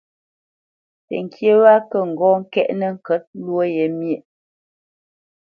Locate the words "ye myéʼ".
3.75-4.23